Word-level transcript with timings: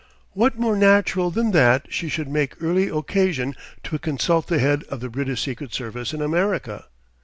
What 0.31 0.57
more 0.57 0.75
natural 0.75 1.29
than 1.29 1.51
that 1.51 1.85
she 1.89 2.09
should 2.09 2.27
make 2.27 2.59
early 2.59 2.87
occasion 2.87 3.53
to 3.83 3.99
consult 3.99 4.47
the 4.47 4.57
head 4.57 4.83
of 4.85 4.99
the 4.99 5.09
British 5.09 5.43
Secret 5.43 5.75
Service 5.75 6.11
in 6.11 6.23
America? 6.23 6.85